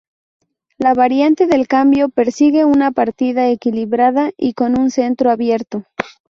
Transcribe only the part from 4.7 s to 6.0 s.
un centro abierto.